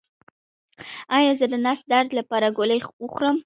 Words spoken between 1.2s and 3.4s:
زه د نس درد لپاره ګولۍ وخورم؟